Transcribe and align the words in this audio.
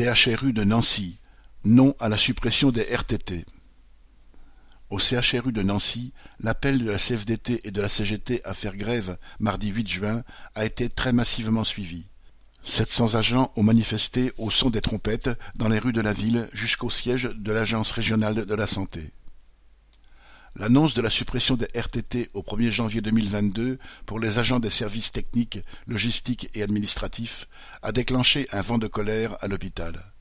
CHRU 0.00 0.54
de 0.54 0.64
Nancy, 0.64 1.18
non 1.62 1.94
à 2.00 2.08
la 2.08 2.16
suppression 2.16 2.70
des 2.70 2.84
RTT. 2.84 3.44
Au 4.88 4.98
CHRU 4.98 5.52
de 5.52 5.62
Nancy, 5.62 6.14
l'appel 6.40 6.82
de 6.82 6.90
la 6.90 6.96
CFDT 6.96 7.60
et 7.64 7.70
de 7.70 7.82
la 7.82 7.90
CGT 7.90 8.40
à 8.44 8.54
faire 8.54 8.76
grève 8.76 9.18
mardi 9.40 9.68
8 9.68 9.88
juin 9.88 10.24
a 10.54 10.64
été 10.64 10.88
très 10.88 11.12
massivement 11.12 11.64
suivi. 11.64 12.06
700 12.64 13.16
agents 13.16 13.52
ont 13.56 13.62
manifesté 13.62 14.32
au 14.38 14.50
son 14.50 14.70
des 14.70 14.80
trompettes 14.80 15.30
dans 15.56 15.68
les 15.68 15.78
rues 15.78 15.92
de 15.92 16.00
la 16.00 16.14
ville 16.14 16.48
jusqu'au 16.54 16.88
siège 16.88 17.24
de 17.24 17.52
l'Agence 17.52 17.92
régionale 17.92 18.46
de 18.46 18.54
la 18.54 18.66
santé. 18.66 19.12
L'annonce 20.56 20.94
de 20.94 21.00
la 21.00 21.10
suppression 21.10 21.56
des 21.56 21.68
RTT 21.76 22.28
au 22.34 22.42
1er 22.42 22.70
janvier 22.70 23.00
2022 23.00 23.78
pour 24.04 24.18
les 24.18 24.40
agents 24.40 24.58
des 24.58 24.68
services 24.68 25.12
techniques, 25.12 25.60
logistiques 25.86 26.50
et 26.54 26.64
administratifs 26.64 27.46
a 27.82 27.92
déclenché 27.92 28.48
un 28.50 28.60
vent 28.60 28.78
de 28.78 28.88
colère 28.88 29.36
à 29.40 29.46
l'hôpital. 29.46 30.12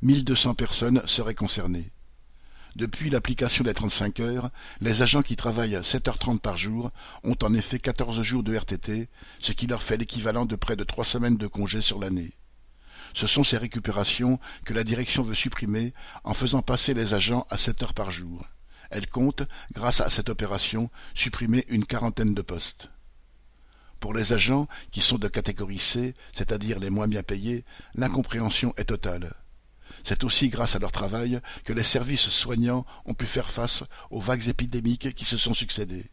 1200 0.00 0.54
personnes 0.54 1.02
seraient 1.04 1.34
concernées. 1.34 1.90
Depuis 2.74 3.10
l'application 3.10 3.64
des 3.64 3.74
35 3.74 4.20
heures, 4.20 4.50
les 4.80 5.02
agents 5.02 5.22
qui 5.22 5.36
travaillent 5.36 5.76
7h30 5.76 6.38
par 6.40 6.56
jour 6.56 6.90
ont 7.22 7.36
en 7.42 7.52
effet 7.52 7.78
14 7.78 8.22
jours 8.22 8.42
de 8.42 8.56
RTT, 8.56 9.08
ce 9.40 9.52
qui 9.52 9.66
leur 9.66 9.82
fait 9.82 9.98
l'équivalent 9.98 10.46
de 10.46 10.56
près 10.56 10.76
de 10.76 10.84
trois 10.84 11.04
semaines 11.04 11.36
de 11.36 11.46
congé 11.46 11.82
sur 11.82 11.98
l'année. 11.98 12.32
Ce 13.12 13.26
sont 13.26 13.44
ces 13.44 13.58
récupérations 13.58 14.40
que 14.64 14.72
la 14.74 14.84
direction 14.84 15.22
veut 15.22 15.34
supprimer 15.34 15.92
en 16.24 16.32
faisant 16.32 16.62
passer 16.62 16.94
les 16.94 17.12
agents 17.12 17.46
à 17.50 17.58
7 17.58 17.82
heures 17.82 17.94
par 17.94 18.10
jour. 18.10 18.42
Elle 18.90 19.08
compte, 19.08 19.42
grâce 19.72 20.00
à 20.00 20.10
cette 20.10 20.28
opération, 20.28 20.90
supprimer 21.14 21.64
une 21.68 21.86
quarantaine 21.86 22.34
de 22.34 22.42
postes. 22.42 22.90
Pour 24.00 24.14
les 24.14 24.32
agents, 24.32 24.68
qui 24.90 25.00
sont 25.00 25.18
de 25.18 25.28
catégorie 25.28 25.78
C, 25.78 26.14
c'est-à-dire 26.32 26.78
les 26.78 26.90
moins 26.90 27.08
bien 27.08 27.22
payés, 27.22 27.64
l'incompréhension 27.94 28.74
est 28.76 28.84
totale. 28.84 29.34
C'est 30.02 30.22
aussi 30.22 30.48
grâce 30.48 30.76
à 30.76 30.78
leur 30.78 30.92
travail 30.92 31.40
que 31.64 31.72
les 31.72 31.82
services 31.82 32.28
soignants 32.28 32.86
ont 33.06 33.14
pu 33.14 33.26
faire 33.26 33.50
face 33.50 33.84
aux 34.10 34.20
vagues 34.20 34.48
épidémiques 34.48 35.14
qui 35.14 35.24
se 35.24 35.36
sont 35.36 35.54
succédées. 35.54 36.10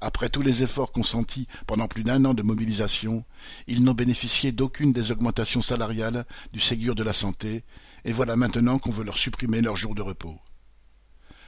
Après 0.00 0.28
tous 0.28 0.42
les 0.42 0.62
efforts 0.62 0.90
consentis 0.90 1.46
pendant 1.66 1.86
plus 1.86 2.02
d'un 2.02 2.24
an 2.24 2.34
de 2.34 2.42
mobilisation, 2.42 3.24
ils 3.66 3.84
n'ont 3.84 3.94
bénéficié 3.94 4.50
d'aucune 4.50 4.92
des 4.92 5.12
augmentations 5.12 5.62
salariales 5.62 6.24
du 6.52 6.58
Ségur 6.58 6.94
de 6.94 7.04
la 7.04 7.12
santé, 7.12 7.64
et 8.04 8.12
voilà 8.12 8.34
maintenant 8.34 8.78
qu'on 8.78 8.90
veut 8.90 9.04
leur 9.04 9.18
supprimer 9.18 9.60
leurs 9.60 9.76
jours 9.76 9.94
de 9.94 10.02
repos. 10.02 10.40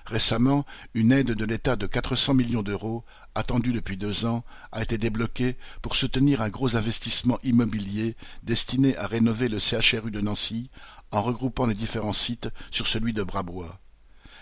Récemment, 0.07 0.67
une 0.93 1.13
aide 1.13 1.33
de 1.33 1.45
l'État 1.47 1.77
de 1.77 1.87
400 1.87 2.35
millions 2.35 2.63
d'euros, 2.63 3.05
attendue 3.35 3.73
depuis 3.73 3.97
deux 3.97 4.27
ans, 4.27 4.45
a 4.71 4.83
été 4.83 4.99
débloquée 4.99 5.57
pour 5.81 5.97
soutenir 5.97 6.43
un 6.43 6.51
gros 6.51 6.77
investissement 6.77 7.39
immobilier 7.43 8.17
destiné 8.43 8.97
à 8.99 9.07
rénover 9.07 9.49
le 9.49 9.59
CHRU 9.59 10.11
de 10.11 10.21
Nancy 10.21 10.71
en 11.11 11.23
regroupant 11.23 11.67
les 11.67 11.75
différents 11.75 12.13
sites 12.13 12.51
sur 12.71 12.87
celui 12.87 13.15
de 13.15 13.23
Brabois. 13.23 13.81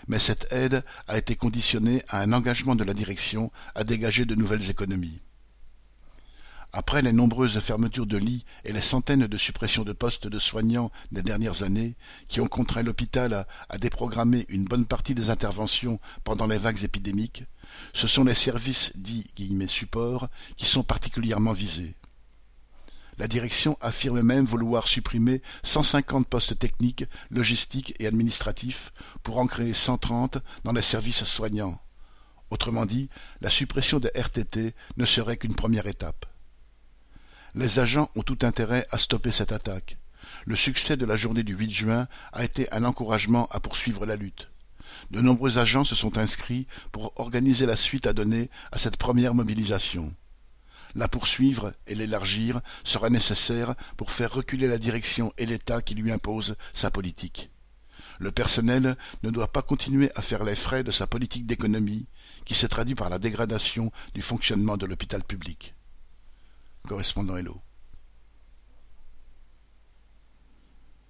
Mais 0.07 0.19
cette 0.19 0.51
aide 0.51 0.83
a 1.07 1.17
été 1.17 1.35
conditionnée 1.37 2.03
à 2.09 2.19
un 2.19 2.33
engagement 2.33 2.75
de 2.75 2.83
la 2.83 2.93
direction 2.93 3.51
à 3.73 3.85
dégager 3.85 4.25
de 4.25 4.35
nouvelles 4.35 4.69
économies. 4.69 5.21
Après 6.75 7.03
les 7.03 7.13
nombreuses 7.13 7.59
fermetures 7.59 8.07
de 8.07 8.17
lits 8.17 8.45
et 8.65 8.73
les 8.73 8.81
centaines 8.81 9.27
de 9.27 9.37
suppressions 9.37 9.83
de 9.83 9.93
postes 9.93 10.25
de 10.27 10.39
soignants 10.39 10.91
des 11.11 11.21
dernières 11.21 11.61
années, 11.61 11.95
qui 12.29 12.41
ont 12.41 12.47
contraint 12.47 12.81
l'hôpital 12.81 13.45
à, 13.69 13.77
déprogrammer 13.77 14.47
une 14.49 14.65
bonne 14.65 14.87
partie 14.87 15.13
des 15.13 15.29
interventions 15.29 15.99
pendant 16.23 16.47
les 16.47 16.57
vagues 16.57 16.83
épidémiques, 16.83 17.43
ce 17.93 18.07
sont 18.07 18.23
les 18.23 18.33
services 18.33 18.91
dits 18.95 19.29
guillemets 19.35 19.67
supports 19.67 20.29
qui 20.57 20.65
sont 20.65 20.81
particulièrement 20.81 21.53
visés. 21.53 21.93
La 23.19 23.27
direction 23.27 23.77
affirme 23.79 24.23
même 24.23 24.45
vouloir 24.45 24.87
supprimer 24.87 25.43
150 25.61 26.27
postes 26.27 26.57
techniques, 26.57 27.05
logistiques 27.29 27.93
et 27.99 28.07
administratifs 28.07 28.91
pour 29.21 29.37
en 29.37 29.45
créer 29.45 29.75
130 29.75 30.39
dans 30.63 30.71
les 30.71 30.81
services 30.81 31.23
soignants. 31.23 31.79
Autrement 32.49 32.87
dit, 32.87 33.09
la 33.41 33.51
suppression 33.51 33.99
des 33.99 34.09
RTT 34.15 34.73
ne 34.97 35.05
serait 35.05 35.37
qu'une 35.37 35.55
première 35.55 35.85
étape. 35.85 36.32
Les 37.55 37.77
agents 37.77 38.09
ont 38.15 38.23
tout 38.23 38.39
intérêt 38.41 38.87
à 38.89 38.97
stopper 38.97 39.29
cette 39.29 39.51
attaque. 39.51 39.99
Le 40.45 40.55
succès 40.55 40.97
de 40.97 41.05
la 41.05 41.15
journée 41.15 41.43
du 41.43 41.53
8 41.53 41.69
juin 41.69 42.07
a 42.31 42.43
été 42.43 42.71
un 42.73 42.83
encouragement 42.83 43.47
à 43.51 43.59
poursuivre 43.59 44.07
la 44.07 44.15
lutte. 44.15 44.49
De 45.11 45.21
nombreux 45.21 45.59
agents 45.59 45.83
se 45.83 45.93
sont 45.93 46.17
inscrits 46.17 46.65
pour 46.91 47.13
organiser 47.17 47.67
la 47.67 47.75
suite 47.75 48.07
à 48.07 48.13
donner 48.13 48.49
à 48.71 48.79
cette 48.79 48.97
première 48.97 49.35
mobilisation. 49.35 50.15
La 50.95 51.07
poursuivre 51.07 51.73
et 51.85 51.93
l'élargir 51.93 52.59
sera 52.83 53.11
nécessaire 53.11 53.75
pour 53.97 54.09
faire 54.09 54.33
reculer 54.33 54.67
la 54.67 54.79
direction 54.79 55.31
et 55.37 55.45
l'État 55.45 55.83
qui 55.83 55.93
lui 55.93 56.11
impose 56.11 56.55
sa 56.73 56.89
politique. 56.89 57.51
Le 58.17 58.31
personnel 58.31 58.97
ne 59.21 59.29
doit 59.29 59.51
pas 59.51 59.61
continuer 59.61 60.09
à 60.15 60.23
faire 60.23 60.43
les 60.43 60.55
frais 60.55 60.83
de 60.83 60.91
sa 60.91 61.05
politique 61.05 61.45
d'économie, 61.45 62.07
qui 62.45 62.55
se 62.55 62.65
traduit 62.65 62.95
par 62.95 63.11
la 63.11 63.19
dégradation 63.19 63.91
du 64.15 64.23
fonctionnement 64.23 64.77
de 64.77 64.87
l'hôpital 64.87 65.23
public 65.23 65.75
correspondant 66.87 67.37
Hello. 67.39 67.72